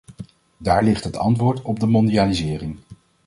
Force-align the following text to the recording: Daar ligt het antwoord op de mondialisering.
Daar 0.57 0.83
ligt 0.83 1.03
het 1.03 1.17
antwoord 1.17 1.61
op 1.61 1.79
de 1.79 1.87
mondialisering. 1.87 2.77